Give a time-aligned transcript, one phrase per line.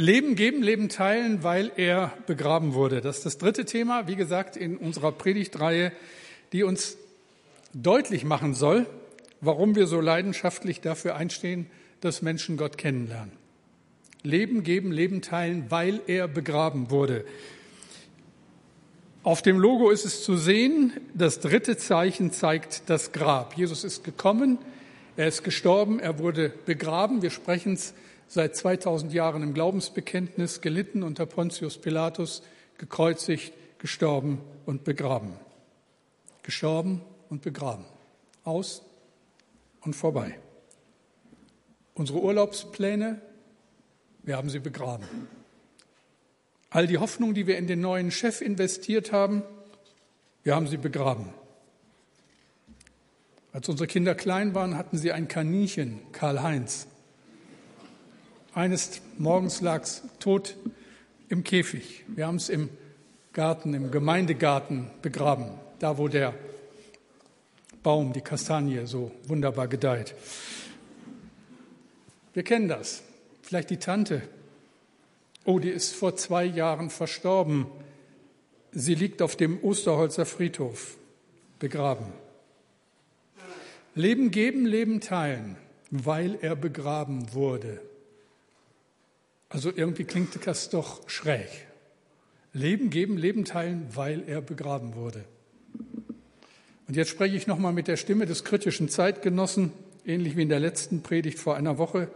[0.00, 3.02] Leben geben, Leben teilen, weil er begraben wurde.
[3.02, 5.92] Das ist das dritte Thema, wie gesagt, in unserer Predigtreihe,
[6.52, 6.96] die uns
[7.74, 8.86] deutlich machen soll,
[9.42, 11.66] warum wir so leidenschaftlich dafür einstehen,
[12.00, 13.32] dass Menschen Gott kennenlernen.
[14.22, 17.26] Leben geben, Leben teilen, weil er begraben wurde.
[19.22, 23.54] Auf dem Logo ist es zu sehen, das dritte Zeichen zeigt das Grab.
[23.58, 24.56] Jesus ist gekommen,
[25.18, 27.20] er ist gestorben, er wurde begraben.
[27.20, 27.92] Wir sprechen es
[28.30, 32.42] seit 2000 Jahren im Glaubensbekenntnis, gelitten unter Pontius Pilatus,
[32.78, 35.32] gekreuzigt, gestorben und begraben.
[36.44, 37.84] Gestorben und begraben.
[38.44, 38.82] Aus
[39.80, 40.38] und vorbei.
[41.94, 43.20] Unsere Urlaubspläne,
[44.22, 45.06] wir haben sie begraben.
[46.70, 49.42] All die Hoffnung, die wir in den neuen Chef investiert haben,
[50.44, 51.30] wir haben sie begraben.
[53.52, 56.86] Als unsere Kinder klein waren, hatten sie ein Kaninchen, Karl-Heinz.
[58.60, 60.54] Eines Morgens lag es tot
[61.30, 62.04] im Käfig.
[62.08, 62.68] Wir haben es im
[63.32, 65.46] Garten, im Gemeindegarten begraben,
[65.78, 66.34] da wo der
[67.82, 70.14] Baum, die Kastanie, so wunderbar gedeiht.
[72.34, 73.02] Wir kennen das.
[73.40, 74.20] Vielleicht die Tante.
[75.46, 77.64] Oh, die ist vor zwei Jahren verstorben.
[78.72, 80.98] Sie liegt auf dem Osterholzer Friedhof
[81.58, 82.12] begraben.
[83.94, 85.56] Leben geben, Leben teilen,
[85.90, 87.80] weil er begraben wurde.
[89.50, 91.48] Also irgendwie klingt das doch schräg.
[92.52, 95.24] Leben geben, Leben teilen, weil er begraben wurde.
[96.88, 99.72] Und jetzt spreche ich nochmal mit der Stimme des kritischen Zeitgenossen,
[100.06, 102.08] ähnlich wie in der letzten Predigt vor einer Woche.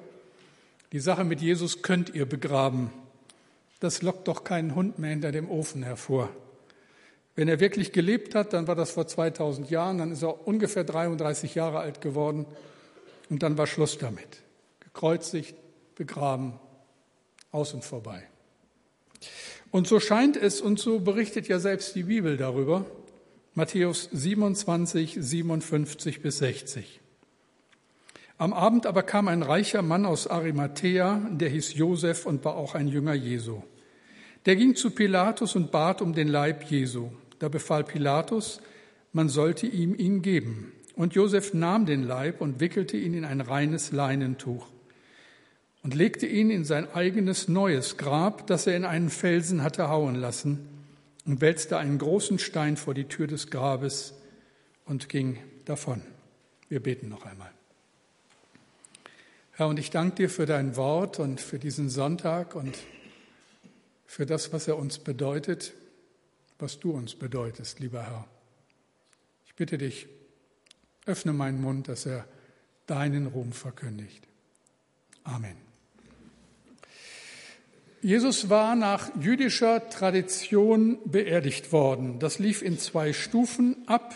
[0.92, 2.90] Die Sache mit Jesus könnt ihr begraben.
[3.80, 6.30] Das lockt doch keinen Hund mehr hinter dem Ofen hervor.
[7.36, 10.84] Wenn er wirklich gelebt hat, dann war das vor 2000 Jahren, dann ist er ungefähr
[10.84, 12.46] 33 Jahre alt geworden
[13.28, 14.42] und dann war Schluss damit.
[14.80, 15.56] Gekreuzigt,
[15.96, 16.54] begraben,
[17.54, 18.24] aus und vorbei.
[19.70, 22.84] Und so scheint es, und so berichtet ja selbst die Bibel darüber,
[23.54, 27.00] Matthäus 27, 57 bis 60.
[28.36, 32.74] Am Abend aber kam ein reicher Mann aus Arimathea, der hieß Josef und war auch
[32.74, 33.62] ein Jünger Jesu.
[34.46, 37.10] Der ging zu Pilatus und bat um den Leib Jesu.
[37.38, 38.60] Da befahl Pilatus,
[39.12, 40.72] man sollte ihm ihn geben.
[40.96, 44.68] Und Josef nahm den Leib und wickelte ihn in ein reines Leinentuch
[45.84, 50.14] und legte ihn in sein eigenes neues Grab, das er in einen Felsen hatte hauen
[50.16, 50.66] lassen,
[51.26, 54.14] und wälzte einen großen Stein vor die Tür des Grabes
[54.86, 56.02] und ging davon.
[56.68, 57.50] Wir beten noch einmal.
[59.52, 62.76] Herr, und ich danke dir für dein Wort und für diesen Sonntag und
[64.06, 65.74] für das, was er uns bedeutet,
[66.58, 68.26] was du uns bedeutest, lieber Herr.
[69.46, 70.08] Ich bitte dich,
[71.06, 72.26] öffne meinen Mund, dass er
[72.86, 74.26] deinen Ruhm verkündigt.
[75.24, 75.63] Amen.
[78.04, 82.18] Jesus war nach jüdischer Tradition beerdigt worden.
[82.18, 84.14] Das lief in zwei Stufen ab.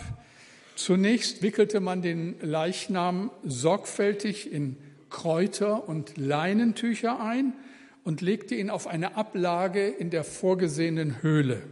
[0.77, 4.77] Zunächst wickelte man den Leichnam sorgfältig in
[5.09, 7.55] Kräuter und Leinentücher ein
[8.05, 11.63] und legte ihn auf eine Ablage in der vorgesehenen Höhle.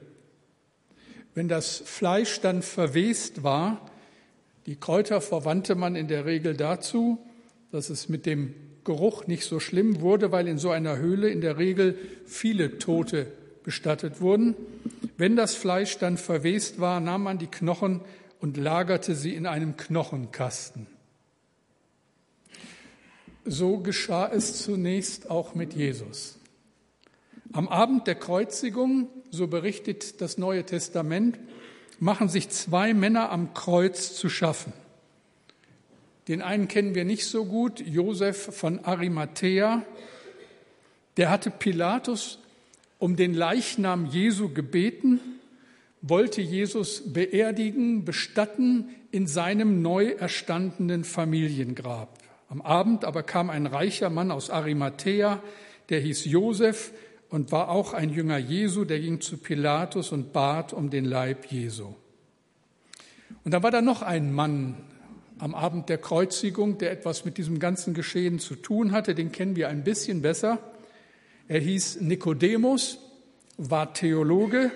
[1.35, 3.91] Wenn das Fleisch dann verwest war,
[4.65, 7.19] die Kräuter verwandte man in der Regel dazu,
[7.73, 8.55] dass es mit dem
[8.87, 13.27] Geruch nicht so schlimm wurde, weil in so einer Höhle in der Regel viele Tote
[13.63, 14.55] bestattet wurden.
[15.19, 18.01] Wenn das Fleisch dann verwest war, nahm man die Knochen
[18.41, 20.87] und lagerte sie in einem Knochenkasten.
[23.45, 26.39] So geschah es zunächst auch mit Jesus.
[27.53, 31.39] Am Abend der Kreuzigung, so berichtet das Neue Testament,
[31.99, 34.73] machen sich zwei Männer am Kreuz zu schaffen.
[36.29, 39.85] Den einen kennen wir nicht so gut, Josef von Arimathea.
[41.17, 42.41] Der hatte Pilatus
[42.99, 45.21] um den Leichnam Jesu gebeten,
[46.03, 52.19] wollte Jesus beerdigen, bestatten in seinem neu erstandenen Familiengrab.
[52.49, 55.43] Am Abend aber kam ein reicher Mann aus Arimathea,
[55.91, 56.93] der hieß Josef
[57.29, 61.47] und war auch ein Jünger Jesu, der ging zu Pilatus und bat um den Leib
[61.47, 61.95] Jesu.
[63.45, 64.75] Und da war da noch ein Mann
[65.39, 69.15] am Abend der Kreuzigung, der etwas mit diesem ganzen Geschehen zu tun hatte.
[69.15, 70.59] Den kennen wir ein bisschen besser.
[71.49, 72.99] Er hieß Nikodemus,
[73.57, 74.71] war Theologe.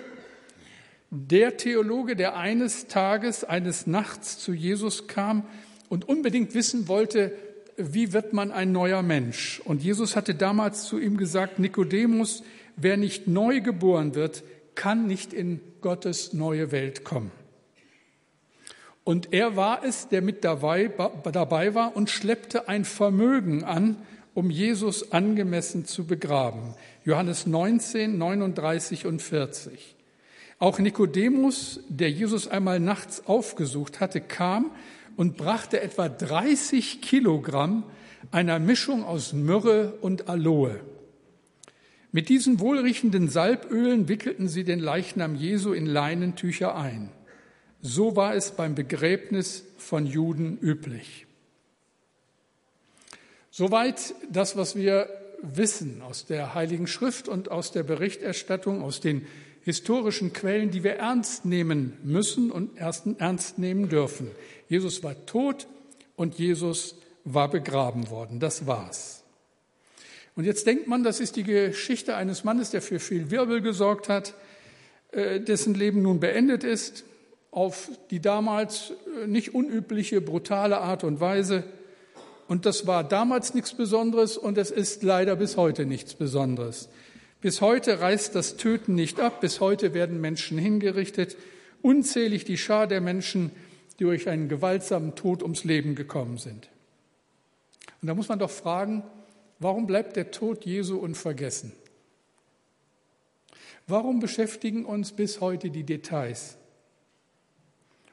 [1.09, 5.43] Der Theologe, der eines Tages, eines Nachts zu Jesus kam
[5.89, 7.33] und unbedingt wissen wollte,
[7.75, 9.61] wie wird man ein neuer Mensch?
[9.65, 12.43] Und Jesus hatte damals zu ihm gesagt, Nikodemus,
[12.77, 14.43] wer nicht neu geboren wird,
[14.75, 17.31] kann nicht in Gottes neue Welt kommen.
[19.03, 20.91] Und er war es, der mit dabei,
[21.31, 23.97] dabei war und schleppte ein Vermögen an
[24.33, 26.73] um Jesus angemessen zu begraben.
[27.03, 29.95] Johannes 19, 39 und 40.
[30.59, 34.71] Auch Nikodemus, der Jesus einmal nachts aufgesucht hatte, kam
[35.17, 37.83] und brachte etwa 30 Kilogramm
[38.31, 40.79] einer Mischung aus Myrrhe und Aloe.
[42.11, 47.09] Mit diesen wohlriechenden Salbölen wickelten sie den Leichnam Jesu in Leinentücher ein.
[47.81, 51.25] So war es beim Begräbnis von Juden üblich.
[53.49, 55.09] Soweit das, was wir
[55.41, 59.25] wissen aus der Heiligen Schrift und aus der Berichterstattung, aus den
[59.63, 64.31] historischen Quellen, die wir ernst nehmen müssen und ernst nehmen dürfen.
[64.69, 65.67] Jesus war tot
[66.15, 68.39] und Jesus war begraben worden.
[68.39, 69.23] Das war's.
[70.35, 74.07] Und jetzt denkt man, das ist die Geschichte eines Mannes, der für viel Wirbel gesorgt
[74.07, 74.33] hat,
[75.11, 77.03] äh, dessen Leben nun beendet ist,
[77.51, 78.93] auf die damals
[79.23, 81.65] äh, nicht unübliche, brutale Art und Weise.
[82.47, 86.89] Und das war damals nichts Besonderes und es ist leider bis heute nichts Besonderes.
[87.41, 91.37] Bis heute reißt das Töten nicht ab, bis heute werden Menschen hingerichtet,
[91.81, 93.51] unzählig die Schar der Menschen,
[93.99, 96.69] die durch einen gewaltsamen Tod ums Leben gekommen sind.
[98.01, 99.03] Und da muss man doch fragen,
[99.59, 101.73] warum bleibt der Tod Jesu unvergessen?
[103.87, 106.57] Warum beschäftigen uns bis heute die Details?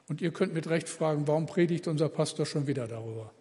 [0.09, 3.31] Und ihr könnt mit Recht fragen, warum predigt unser Pastor schon wieder darüber?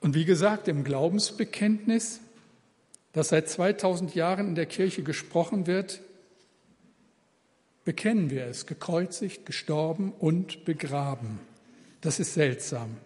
[0.00, 2.20] Und wie gesagt, im Glaubensbekenntnis
[3.12, 6.00] das seit 2000 Jahren in der Kirche gesprochen wird,
[7.84, 11.40] bekennen wir es, gekreuzigt, gestorben und begraben.
[12.00, 12.96] Das ist seltsam.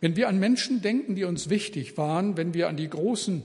[0.00, 3.42] Wenn wir an Menschen denken, die uns wichtig waren, wenn wir an die Großen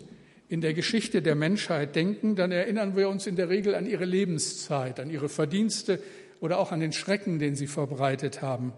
[0.49, 4.05] in der Geschichte der Menschheit denken, dann erinnern wir uns in der Regel an ihre
[4.05, 6.03] Lebenszeit, an ihre Verdienste
[6.41, 8.73] oder auch an den Schrecken, den sie verbreitet haben.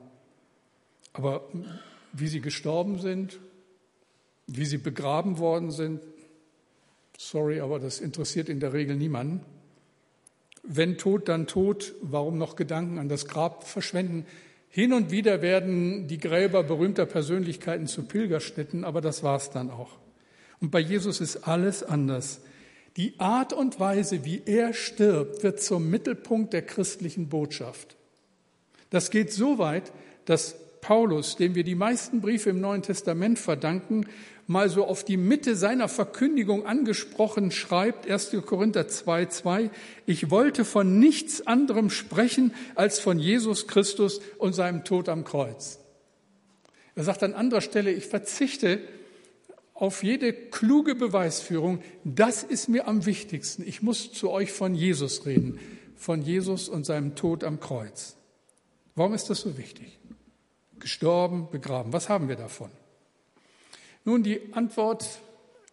[1.14, 1.50] Aber
[2.12, 3.40] wie sie gestorben sind,
[4.46, 6.02] wie sie begraben worden sind,
[7.18, 9.42] Sorry, aber das interessiert in der Regel niemanden.
[10.64, 11.94] Wenn tot, dann tot.
[12.02, 14.26] Warum noch Gedanken an das Grab verschwenden?
[14.70, 20.00] Hin und wieder werden die Gräber berühmter Persönlichkeiten zu Pilgerstätten, aber das war's dann auch.
[20.60, 22.42] Und bei Jesus ist alles anders.
[22.98, 27.96] Die Art und Weise, wie er stirbt, wird zum Mittelpunkt der christlichen Botschaft.
[28.92, 29.92] Das geht so weit,
[30.26, 34.06] dass Paulus, dem wir die meisten Briefe im Neuen Testament verdanken,
[34.46, 38.36] mal so auf die Mitte seiner Verkündigung angesprochen schreibt, 1.
[38.46, 39.70] Korinther 2, 2,
[40.06, 45.80] ich wollte von nichts anderem sprechen als von Jesus Christus und seinem Tod am Kreuz.
[46.96, 48.80] Er sagt an anderer Stelle, ich verzichte
[49.74, 51.82] auf jede kluge Beweisführung.
[52.04, 53.68] Das ist mir am wichtigsten.
[53.68, 55.60] Ich muss zu euch von Jesus reden,
[55.96, 58.16] von Jesus und seinem Tod am Kreuz.
[58.96, 60.00] Warum ist das so wichtig?
[60.80, 61.94] Gestorben, begraben.
[61.94, 62.70] Was haben wir davon?
[64.06, 65.22] Nun, die Antwort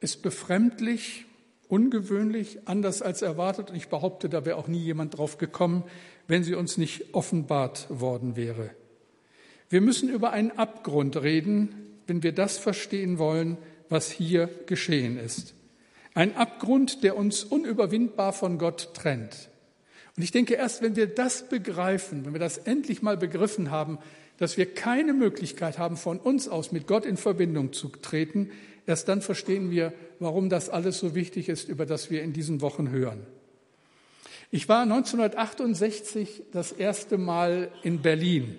[0.01, 1.27] ist befremdlich,
[1.69, 3.71] ungewöhnlich, anders als erwartet.
[3.71, 5.85] Und ich behaupte, da wäre auch nie jemand drauf gekommen,
[6.27, 8.71] wenn sie uns nicht offenbart worden wäre.
[9.69, 13.59] Wir müssen über einen Abgrund reden, wenn wir das verstehen wollen,
[13.91, 15.55] was hier geschehen ist.
[16.15, 19.51] Ein Abgrund, der uns unüberwindbar von Gott trennt.
[20.17, 23.99] Und ich denke, erst wenn wir das begreifen, wenn wir das endlich mal begriffen haben,
[24.39, 28.51] dass wir keine Möglichkeit haben, von uns aus mit Gott in Verbindung zu treten,
[28.87, 32.61] erst dann verstehen wir, warum das alles so wichtig ist, über das wir in diesen
[32.61, 33.27] Wochen hören.
[34.51, 38.57] Ich war 1968 das erste Mal in Berlin.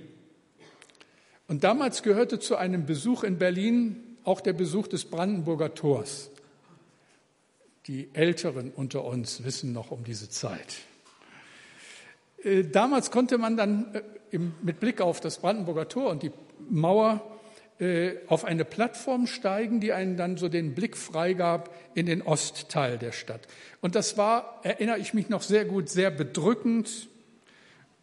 [1.48, 6.30] Und damals gehörte zu einem Besuch in Berlin auch der Besuch des Brandenburger Tors.
[7.88, 10.78] Die Älteren unter uns wissen noch um diese Zeit.
[12.44, 13.94] Äh, damals konnte man dann
[14.32, 16.32] äh, mit Blick auf das Brandenburger Tor und die
[16.70, 17.22] Mauer
[17.80, 22.98] äh, auf eine Plattform steigen, die einen dann so den Blick freigab in den Ostteil
[22.98, 23.42] der Stadt.
[23.82, 27.08] Und das war, erinnere ich mich noch sehr gut, sehr bedrückend,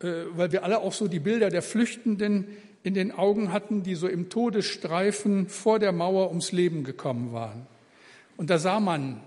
[0.00, 2.46] weil wir alle auch so die Bilder der Flüchtenden
[2.82, 7.66] in den Augen hatten, die so im Todesstreifen vor der Mauer ums Leben gekommen waren.
[8.37, 9.20] Und da sah man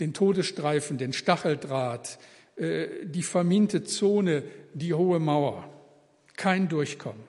[0.00, 2.18] den Todesstreifen, den Stacheldraht,
[2.56, 4.42] äh, die verminte Zone,
[4.72, 5.68] die hohe Mauer
[6.36, 7.22] kein Durchkommen.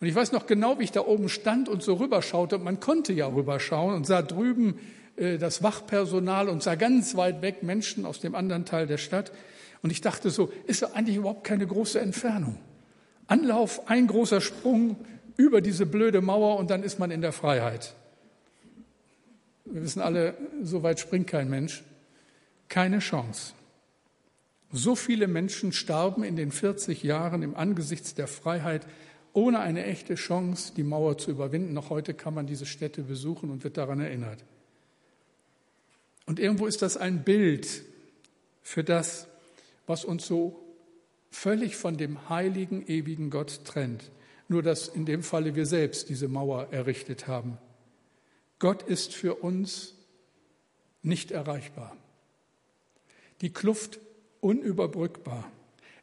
[0.00, 2.58] Und ich weiß noch genau, wie ich da oben stand und so rüberschaute.
[2.58, 4.78] Man konnte ja rüberschauen und sah drüben
[5.16, 9.32] äh, das Wachpersonal und sah ganz weit weg Menschen aus dem anderen Teil der Stadt.
[9.82, 12.58] Und ich dachte so, ist eigentlich überhaupt keine große Entfernung.
[13.26, 14.96] Anlauf, ein großer Sprung
[15.36, 17.94] über diese blöde Mauer und dann ist man in der Freiheit.
[19.64, 21.82] Wir wissen alle, so weit springt kein Mensch.
[22.68, 23.52] Keine Chance.
[24.70, 28.86] So viele Menschen starben in den 40 Jahren im Angesichts der Freiheit
[29.34, 31.72] ohne eine echte Chance, die Mauer zu überwinden.
[31.72, 34.44] Noch heute kann man diese Städte besuchen und wird daran erinnert.
[36.26, 37.82] Und irgendwo ist das ein Bild
[38.62, 39.26] für das,
[39.86, 40.61] was uns so
[41.32, 44.10] völlig von dem heiligen, ewigen Gott trennt.
[44.48, 47.58] Nur dass in dem Falle wir selbst diese Mauer errichtet haben.
[48.58, 49.94] Gott ist für uns
[51.02, 51.96] nicht erreichbar.
[53.40, 53.98] Die Kluft
[54.40, 55.50] unüberbrückbar.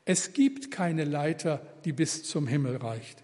[0.04, 3.24] Es gibt keine Leiter, die bis zum Himmel reicht.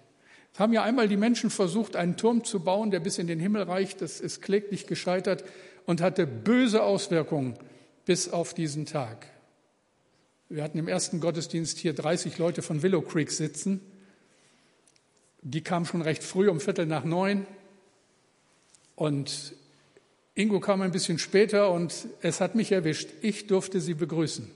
[0.53, 3.39] Es haben ja einmal die Menschen versucht, einen Turm zu bauen, der bis in den
[3.39, 4.01] Himmel reicht.
[4.01, 5.43] Das ist kläglich gescheitert
[5.85, 7.55] und hatte böse Auswirkungen
[8.05, 9.27] bis auf diesen Tag.
[10.47, 13.81] Wir hatten im ersten Gottesdienst hier 30 Leute von Willow Creek sitzen.
[15.41, 17.47] Die kamen schon recht früh, um Viertel nach neun.
[18.95, 19.55] Und
[20.35, 23.09] Ingo kam ein bisschen später und es hat mich erwischt.
[23.21, 24.51] Ich durfte sie begrüßen.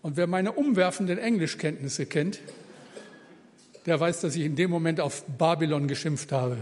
[0.00, 2.38] Und wer meine umwerfenden Englischkenntnisse kennt,
[3.86, 6.58] der weiß, dass ich in dem Moment auf Babylon geschimpft habe.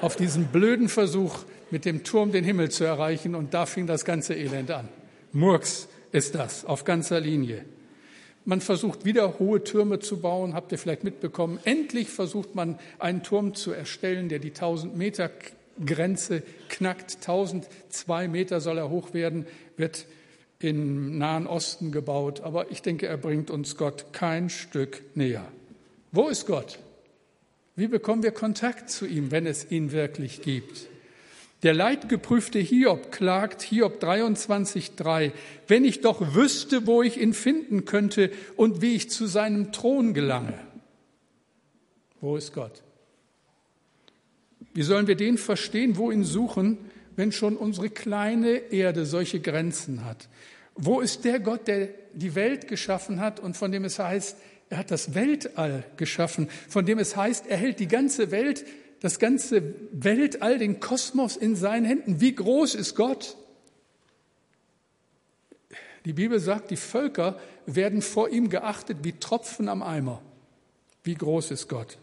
[0.00, 1.40] Auf diesen blöden Versuch,
[1.72, 3.34] mit dem Turm den Himmel zu erreichen.
[3.34, 4.88] Und da fing das ganze Elend an.
[5.32, 7.64] Murks ist das auf ganzer Linie.
[8.44, 11.60] Man versucht wieder hohe Türme zu bauen, habt ihr vielleicht mitbekommen.
[11.64, 15.30] Endlich versucht man einen Turm zu erstellen, der die 1000 Meter
[15.84, 17.16] Grenze knackt.
[17.16, 20.06] 1002 Meter soll er hoch werden, wird
[20.58, 22.40] im Nahen Osten gebaut.
[22.40, 25.46] Aber ich denke, er bringt uns Gott kein Stück näher.
[26.10, 26.78] Wo ist Gott?
[27.76, 30.88] Wie bekommen wir Kontakt zu ihm, wenn es ihn wirklich gibt?
[31.62, 35.30] Der leidgeprüfte Hiob klagt, Hiob 23,3,
[35.68, 40.12] wenn ich doch wüsste, wo ich ihn finden könnte und wie ich zu seinem Thron
[40.12, 40.58] gelange.
[42.20, 42.82] Wo ist Gott?
[44.74, 46.78] Wie sollen wir den verstehen, wo ihn suchen,
[47.14, 50.28] wenn schon unsere kleine Erde solche Grenzen hat?
[50.74, 54.36] Wo ist der Gott, der die Welt geschaffen hat und von dem es heißt,
[54.70, 58.64] er hat das Weltall geschaffen, von dem es heißt, er hält die ganze Welt
[59.02, 62.20] das ganze Weltall, den Kosmos in seinen Händen.
[62.20, 63.36] Wie groß ist Gott?
[66.04, 70.22] Die Bibel sagt, die Völker werden vor ihm geachtet wie Tropfen am Eimer.
[71.02, 71.98] Wie groß ist Gott?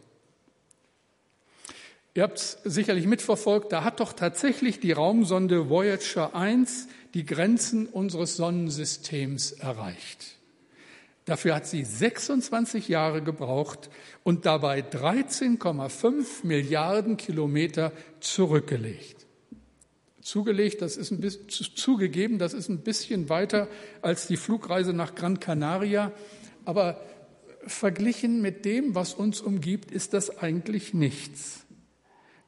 [2.15, 7.85] Ihr habt es sicherlich mitverfolgt, da hat doch tatsächlich die Raumsonde Voyager 1 die Grenzen
[7.85, 10.38] unseres Sonnensystems erreicht.
[11.25, 13.89] Dafür hat sie 26 Jahre gebraucht
[14.23, 19.27] und dabei 13,5 Milliarden Kilometer zurückgelegt.
[20.21, 23.67] Zugelegt, das ist ein bisschen, zugegeben, das ist ein bisschen weiter
[24.01, 26.11] als die Flugreise nach Gran Canaria,
[26.65, 27.01] aber
[27.65, 31.65] verglichen mit dem, was uns umgibt, ist das eigentlich nichts.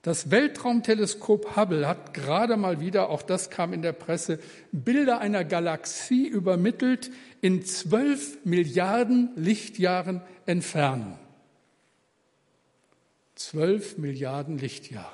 [0.02, 4.40] Das Weltraumteleskop Hubble hat gerade mal wieder, auch das kam in der Presse,
[4.72, 11.20] Bilder einer Galaxie übermittelt in zwölf Milliarden Lichtjahren Entfernung.
[13.36, 15.12] Zwölf Milliarden Lichtjahre.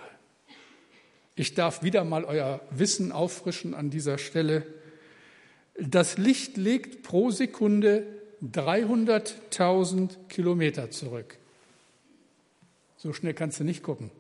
[1.36, 4.66] Ich darf wieder mal euer Wissen auffrischen an dieser Stelle.
[5.78, 8.08] Das Licht legt pro Sekunde
[8.42, 11.38] 300.000 Kilometer zurück.
[12.96, 14.12] So schnell kannst du nicht gucken.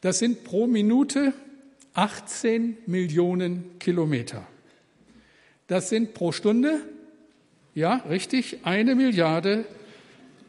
[0.00, 1.32] Das sind pro Minute
[1.94, 4.46] 18 Millionen Kilometer.
[5.66, 6.80] Das sind pro Stunde,
[7.74, 9.64] ja, richtig, eine Milliarde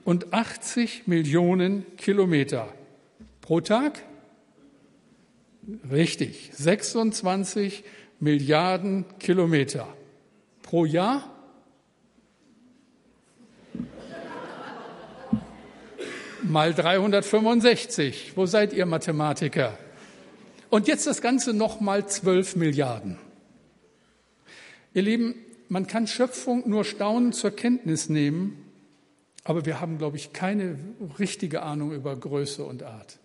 [0.04, 2.74] und 80 Millionen Kilometer.
[3.42, 4.04] Pro Tag?
[5.92, 7.84] Richtig, 26
[8.20, 9.88] Milliarden Kilometer.
[10.62, 11.37] Pro Jahr?
[16.50, 18.34] Mal 365.
[18.36, 19.77] Wo seid ihr Mathematiker?
[20.70, 23.18] Und jetzt das Ganze noch mal 12 Milliarden.
[24.94, 25.36] Ihr Lieben,
[25.70, 28.66] man kann Schöpfung nur staunend zur Kenntnis nehmen,
[29.44, 30.77] aber wir haben, glaube ich, keine
[31.20, 33.20] richtige Ahnung über Größe und Art.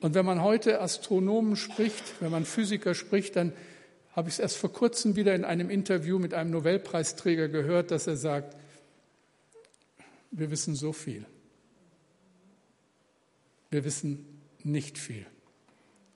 [0.00, 3.52] Und wenn man heute Astronomen spricht, wenn man Physiker spricht, dann
[4.12, 8.06] habe ich es erst vor kurzem wieder in einem Interview mit einem Nobelpreisträger gehört, dass
[8.06, 8.56] er sagt,
[10.30, 11.26] wir wissen so viel.
[13.70, 14.24] Wir wissen
[14.62, 15.26] nicht viel.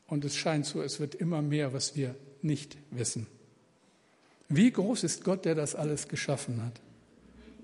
[0.07, 3.27] Und es scheint so, es wird immer mehr, was wir nicht wissen.
[4.49, 6.81] Wie groß ist Gott, der das alles geschaffen hat?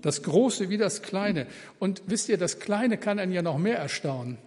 [0.01, 1.47] Das Große wie das Kleine.
[1.79, 4.37] Und wisst ihr, das Kleine kann einen ja noch mehr erstaunen.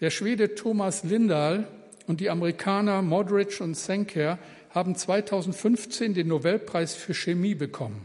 [0.00, 1.66] Der Schwede Thomas Lindahl
[2.06, 4.38] und die Amerikaner Modridge und Senker
[4.70, 8.04] haben 2015 den Nobelpreis für Chemie bekommen.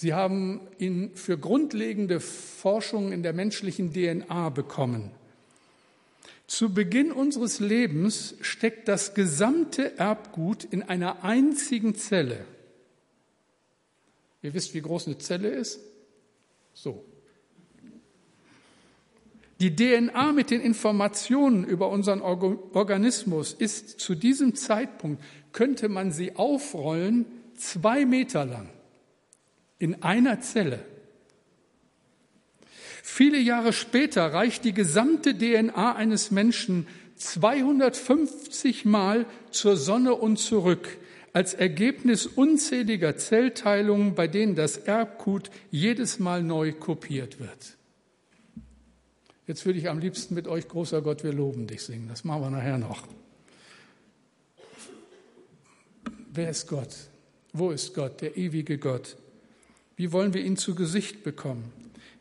[0.00, 5.10] Sie haben ihn für grundlegende Forschung in der menschlichen DNA bekommen.
[6.46, 12.44] Zu Beginn unseres Lebens steckt das gesamte Erbgut in einer einzigen Zelle.
[14.40, 15.80] Ihr wisst, wie groß eine Zelle ist?
[16.74, 17.04] So.
[19.58, 26.36] Die DNA mit den Informationen über unseren Organismus ist zu diesem Zeitpunkt, könnte man sie
[26.36, 27.26] aufrollen,
[27.56, 28.68] zwei Meter lang
[29.78, 30.80] in einer Zelle.
[33.02, 40.98] Viele Jahre später reicht die gesamte DNA eines Menschen 250 Mal zur Sonne und zurück
[41.32, 47.76] als Ergebnis unzähliger Zellteilungen, bei denen das Erbgut jedes Mal neu kopiert wird.
[49.46, 52.08] Jetzt würde ich am liebsten mit euch, großer Gott, wir loben dich singen.
[52.08, 53.06] Das machen wir nachher noch.
[56.32, 56.94] Wer ist Gott?
[57.52, 59.16] Wo ist Gott, der ewige Gott?
[59.98, 61.72] Wie wollen wir ihn zu Gesicht bekommen?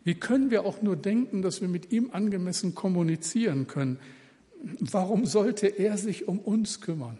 [0.03, 3.99] Wie können wir auch nur denken, dass wir mit ihm angemessen kommunizieren können?
[4.79, 7.19] Warum sollte er sich um uns kümmern?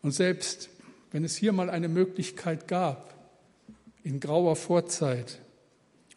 [0.00, 0.70] Und selbst
[1.12, 3.12] wenn es hier mal eine Möglichkeit gab,
[4.02, 5.38] in grauer Vorzeit,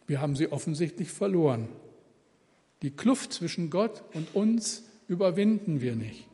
[0.06, 1.68] wir haben sie offensichtlich verloren.
[2.80, 6.26] Die Kluft zwischen Gott und uns überwinden wir nicht.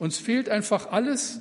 [0.00, 1.40] Uns fehlt einfach alles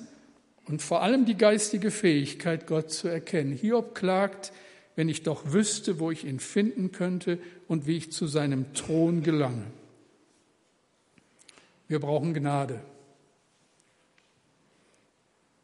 [0.69, 3.53] und vor allem die geistige Fähigkeit, Gott zu erkennen.
[3.53, 4.53] Hiob klagt,
[4.95, 9.23] wenn ich doch wüsste, wo ich ihn finden könnte und wie ich zu seinem Thron
[9.23, 9.65] gelange.
[11.87, 12.79] Wir brauchen Gnade.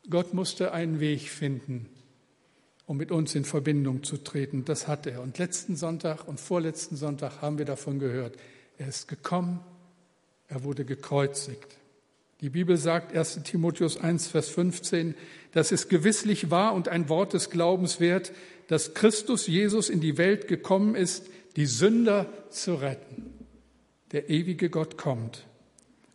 [0.09, 1.87] Gott musste einen Weg finden,
[2.87, 4.65] um mit uns in Verbindung zu treten.
[4.65, 5.21] Das hat er.
[5.21, 8.37] Und letzten Sonntag und vorletzten Sonntag haben wir davon gehört.
[8.79, 9.59] Er ist gekommen,
[10.47, 11.77] er wurde gekreuzigt.
[12.41, 15.15] Die Bibel sagt 1 Timotheus 1, Vers 15,
[15.53, 18.33] dass es gewisslich wahr und ein Wort des Glaubens wert,
[18.67, 23.31] dass Christus Jesus in die Welt gekommen ist, die Sünder zu retten.
[24.11, 25.45] Der ewige Gott kommt.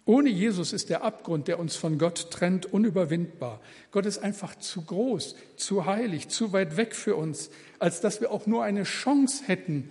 [0.05, 3.61] Ohne Jesus ist der Abgrund, der uns von Gott trennt, unüberwindbar.
[3.91, 8.31] Gott ist einfach zu groß, zu heilig, zu weit weg für uns, als dass wir
[8.31, 9.89] auch nur eine Chance hätten,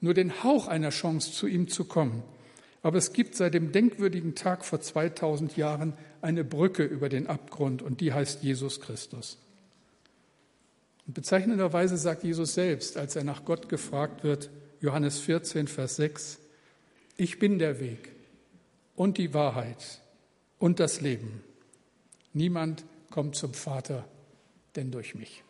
[0.00, 2.22] nur den Hauch einer Chance zu ihm zu kommen.
[2.84, 7.80] Aber es gibt seit dem denkwürdigen Tag vor 2000 Jahren eine Brücke über den Abgrund
[7.80, 9.38] und die heißt Jesus Christus.
[11.06, 14.50] Und bezeichnenderweise sagt Jesus selbst, als er nach Gott gefragt wird,
[14.82, 16.40] Johannes 14, Vers 6,
[17.16, 18.12] ich bin der Weg
[18.96, 20.02] und die Wahrheit
[20.58, 21.42] und das Leben.
[22.34, 24.06] Niemand kommt zum Vater,
[24.76, 25.42] denn durch mich.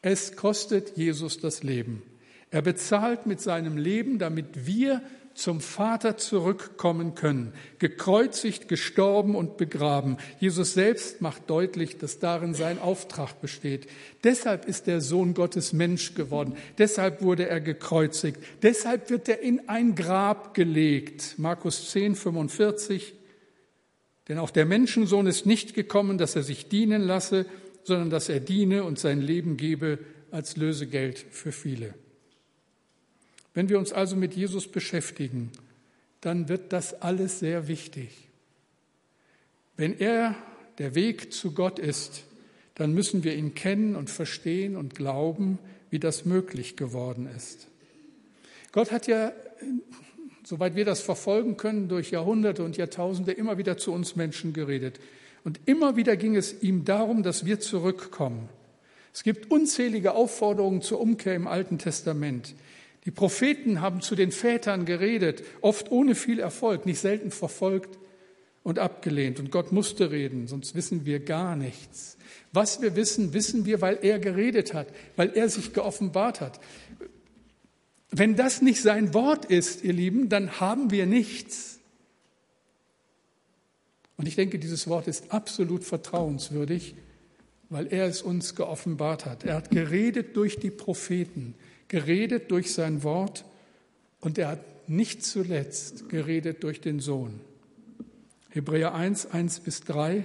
[0.00, 2.04] Es kostet Jesus das Leben.
[2.52, 5.02] Er bezahlt mit seinem Leben, damit wir
[5.34, 10.18] zum Vater zurückkommen können, gekreuzigt, gestorben und begraben.
[10.38, 13.86] Jesus selbst macht deutlich, dass darin sein Auftrag besteht.
[14.24, 16.54] Deshalb ist der Sohn Gottes Mensch geworden.
[16.78, 18.38] Deshalb wurde er gekreuzigt.
[18.62, 21.34] Deshalb wird er in ein Grab gelegt.
[21.38, 23.14] Markus 10, 45.
[24.28, 27.46] Denn auch der Menschensohn ist nicht gekommen, dass er sich dienen lasse,
[27.84, 29.98] sondern dass er diene und sein Leben gebe
[30.30, 31.94] als Lösegeld für viele.
[33.54, 35.50] Wenn wir uns also mit Jesus beschäftigen,
[36.20, 38.28] dann wird das alles sehr wichtig.
[39.76, 40.36] Wenn er
[40.78, 42.24] der Weg zu Gott ist,
[42.74, 45.58] dann müssen wir ihn kennen und verstehen und glauben,
[45.90, 47.66] wie das möglich geworden ist.
[48.72, 49.32] Gott hat ja,
[50.44, 55.00] soweit wir das verfolgen können, durch Jahrhunderte und Jahrtausende immer wieder zu uns Menschen geredet.
[55.44, 58.48] Und immer wieder ging es ihm darum, dass wir zurückkommen.
[59.12, 62.54] Es gibt unzählige Aufforderungen zur Umkehr im Alten Testament.
[63.04, 67.98] Die Propheten haben zu den Vätern geredet, oft ohne viel Erfolg, nicht selten verfolgt
[68.62, 69.40] und abgelehnt.
[69.40, 72.18] Und Gott musste reden, sonst wissen wir gar nichts.
[72.52, 76.60] Was wir wissen, wissen wir, weil er geredet hat, weil er sich geoffenbart hat.
[78.10, 81.78] Wenn das nicht sein Wort ist, ihr Lieben, dann haben wir nichts.
[84.16, 86.96] Und ich denke, dieses Wort ist absolut vertrauenswürdig,
[87.70, 89.44] weil er es uns geoffenbart hat.
[89.44, 91.54] Er hat geredet durch die Propheten
[91.90, 93.44] geredet durch sein Wort
[94.20, 97.40] und er hat nicht zuletzt geredet durch den Sohn.
[98.48, 100.24] Hebräer 1, 1 bis 3.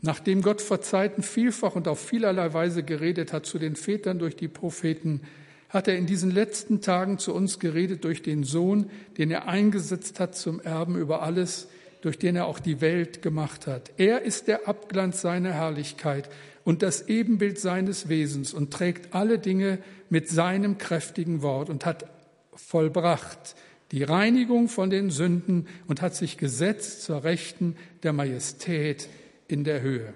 [0.00, 4.36] Nachdem Gott vor Zeiten vielfach und auf vielerlei Weise geredet hat zu den Vätern durch
[4.36, 5.20] die Propheten,
[5.68, 10.20] hat er in diesen letzten Tagen zu uns geredet durch den Sohn, den er eingesetzt
[10.20, 11.68] hat zum Erben über alles,
[12.02, 13.90] durch den er auch die Welt gemacht hat.
[13.96, 16.28] Er ist der Abglanz seiner Herrlichkeit
[16.64, 22.06] und das Ebenbild seines Wesens und trägt alle Dinge mit seinem kräftigen Wort und hat
[22.54, 23.54] vollbracht
[23.92, 29.08] die Reinigung von den Sünden und hat sich gesetzt zur Rechten der Majestät
[29.46, 30.14] in der Höhe.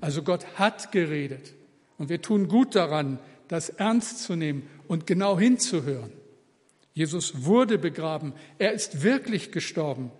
[0.00, 1.54] Also Gott hat geredet
[1.98, 6.12] und wir tun gut daran, das ernst zu nehmen und genau hinzuhören.
[6.92, 10.12] Jesus wurde begraben, er ist wirklich gestorben,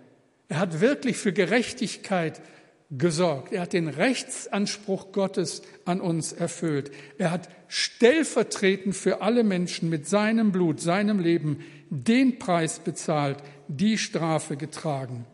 [0.49, 2.41] er hat wirklich für Gerechtigkeit
[2.91, 3.51] gesorgt.
[3.51, 6.91] Er hat den Rechtsanspruch Gottes an uns erfüllt.
[7.17, 13.97] Er hat stellvertretend für alle Menschen mit seinem Blut, seinem Leben den Preis bezahlt, die
[13.97, 15.25] Strafe getragen.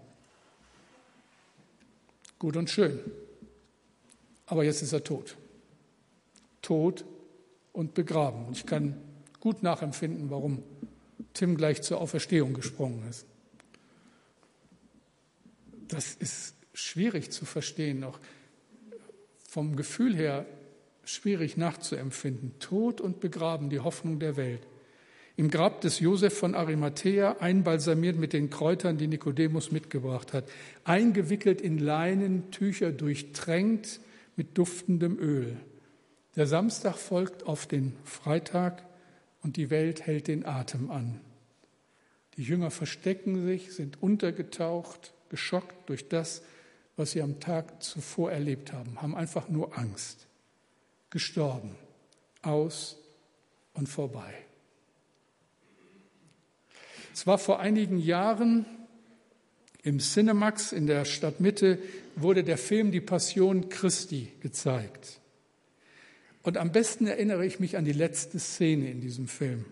[2.39, 2.99] Gut und schön.
[4.45, 5.37] Aber jetzt ist er tot.
[6.61, 7.05] Tot
[7.73, 8.47] und begraben.
[8.51, 8.97] Ich kann
[9.39, 10.63] gut nachempfinden, warum
[11.33, 13.25] Tim gleich zur Auferstehung gesprungen ist.
[15.87, 18.19] Das ist schwierig zu verstehen, auch
[19.47, 20.45] vom Gefühl her
[21.03, 22.53] schwierig nachzuempfinden.
[22.60, 24.62] Tod und begraben, die Hoffnung der Welt.
[25.36, 30.45] Im Grab des Josef von Arimathea, einbalsamiert mit den Kräutern, die Nikodemus mitgebracht hat,
[30.84, 33.99] eingewickelt in Leinentücher, durchtränkt
[34.36, 35.57] mit duftendem Öl.
[36.36, 38.86] Der Samstag folgt auf den Freitag
[39.41, 41.19] und die Welt hält den Atem an.
[42.38, 46.43] Die Jünger verstecken sich, sind untergetaucht, geschockt durch das,
[46.95, 50.27] was sie am Tag zuvor erlebt haben, haben einfach nur Angst.
[51.10, 51.75] Gestorben,
[52.41, 52.97] aus
[53.73, 54.34] und vorbei.
[57.13, 58.65] Es war vor einigen Jahren
[59.84, 61.80] im Cinemax in der Stadtmitte
[62.15, 65.19] wurde der Film Die Passion Christi gezeigt.
[66.43, 69.65] Und am besten erinnere ich mich an die letzte Szene in diesem Film.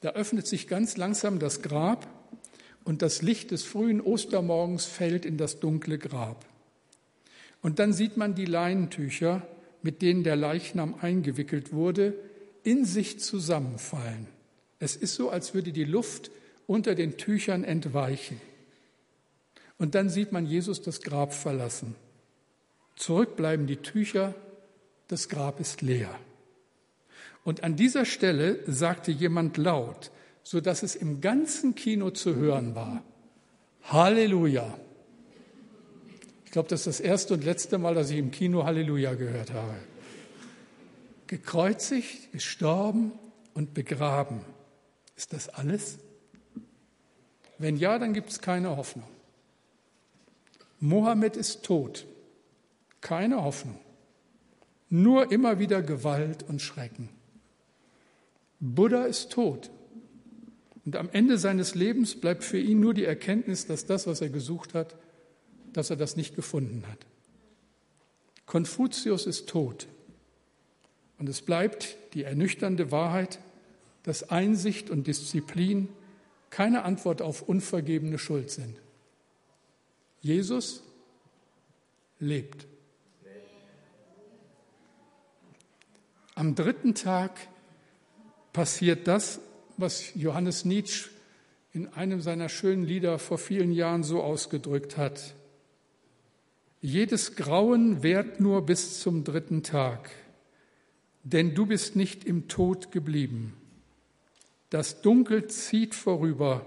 [0.00, 2.06] Da öffnet sich ganz langsam das Grab
[2.90, 6.44] und das Licht des frühen Ostermorgens fällt in das dunkle Grab.
[7.62, 9.46] Und dann sieht man die Leinentücher,
[9.80, 12.14] mit denen der Leichnam eingewickelt wurde,
[12.64, 14.26] in sich zusammenfallen.
[14.80, 16.32] Es ist so, als würde die Luft
[16.66, 18.40] unter den Tüchern entweichen.
[19.78, 21.94] Und dann sieht man Jesus das Grab verlassen.
[22.96, 24.34] Zurück bleiben die Tücher,
[25.06, 26.18] das Grab ist leer.
[27.44, 30.10] Und an dieser Stelle sagte jemand laut,
[30.42, 33.02] so dass es im ganzen Kino zu hören war.
[33.84, 34.78] Halleluja.
[36.44, 39.52] Ich glaube, das ist das erste und letzte Mal, dass ich im Kino Halleluja gehört
[39.52, 39.76] habe.
[41.26, 43.12] Gekreuzigt, gestorben
[43.54, 44.40] und begraben.
[45.16, 45.98] Ist das alles?
[47.58, 49.06] Wenn ja, dann gibt es keine Hoffnung.
[50.80, 52.06] Mohammed ist tot.
[53.00, 53.78] Keine Hoffnung.
[54.88, 57.10] Nur immer wieder Gewalt und Schrecken.
[58.58, 59.70] Buddha ist tot.
[60.84, 64.30] Und am Ende seines Lebens bleibt für ihn nur die Erkenntnis, dass das, was er
[64.30, 64.96] gesucht hat,
[65.72, 66.98] dass er das nicht gefunden hat.
[68.46, 69.86] Konfuzius ist tot.
[71.18, 73.38] Und es bleibt die ernüchternde Wahrheit,
[74.02, 75.88] dass Einsicht und Disziplin
[76.48, 78.80] keine Antwort auf unvergebene Schuld sind.
[80.20, 80.82] Jesus
[82.18, 82.66] lebt.
[86.34, 87.38] Am dritten Tag
[88.52, 89.40] passiert das,
[89.80, 91.10] was Johannes Nietzsche
[91.72, 95.34] in einem seiner schönen Lieder vor vielen Jahren so ausgedrückt hat.
[96.80, 100.10] Jedes Grauen währt nur bis zum dritten Tag,
[101.22, 103.54] denn du bist nicht im Tod geblieben.
[104.70, 106.64] Das Dunkel zieht vorüber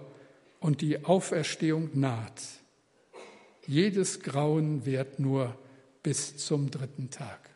[0.59, 2.41] und die Auferstehung naht.
[3.65, 5.57] Jedes Grauen währt nur
[6.03, 7.49] bis zum dritten Tag.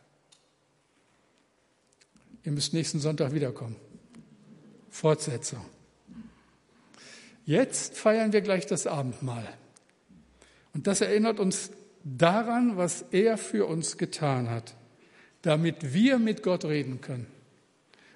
[2.44, 3.76] Ihr müsst nächsten Sonntag wiederkommen.
[4.98, 5.64] Fortsetzung.
[7.46, 9.48] Jetzt feiern wir gleich das Abendmahl.
[10.74, 11.70] Und das erinnert uns
[12.04, 14.74] daran, was er für uns getan hat,
[15.44, 17.28] damit wir mit Gott reden können.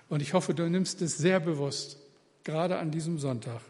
[0.09, 1.99] Und ich hoffe, du nimmst es sehr bewusst,
[2.43, 3.61] gerade an diesem Sonntag.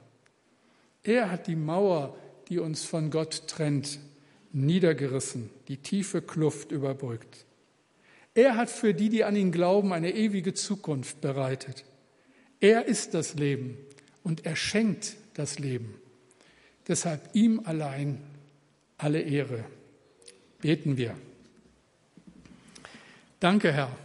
[1.03, 2.15] Er hat die Mauer,
[2.47, 3.99] die uns von Gott trennt,
[4.53, 7.45] niedergerissen, die tiefe Kluft überbrückt.
[8.35, 11.83] Er hat für die, die an ihn glauben, eine ewige Zukunft bereitet.
[12.61, 13.75] Er ist das Leben
[14.23, 15.95] und er schenkt das Leben.
[16.87, 18.21] Deshalb ihm allein
[18.97, 19.65] alle Ehre.
[20.61, 21.15] Beten wir.
[23.39, 23.95] Danke, Herr.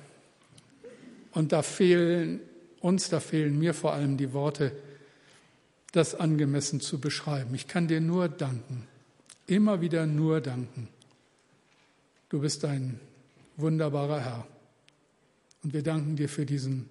[1.32, 2.40] Und da fehlen
[2.80, 4.72] uns, da fehlen mir vor allem die Worte,
[5.92, 7.54] das angemessen zu beschreiben.
[7.54, 8.86] Ich kann dir nur danken,
[9.46, 10.88] immer wieder nur danken.
[12.30, 13.00] Du bist ein
[13.56, 14.46] wunderbarer Herr.
[15.62, 16.88] Und wir danken dir für diesen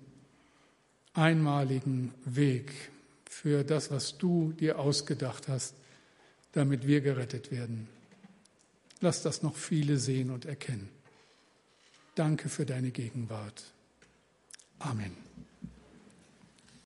[1.16, 2.72] einmaligen Weg
[3.26, 5.76] für das, was du dir ausgedacht hast,
[6.52, 7.88] damit wir gerettet werden.
[9.02, 10.90] Lass das noch viele sehen und erkennen.
[12.16, 13.64] Danke für deine Gegenwart.
[14.80, 15.16] Amen.